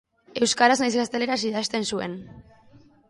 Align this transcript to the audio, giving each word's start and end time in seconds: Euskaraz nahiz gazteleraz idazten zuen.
Euskaraz 0.45 0.77
nahiz 0.83 0.95
gazteleraz 1.01 1.37
idazten 1.49 1.89
zuen. 1.95 2.17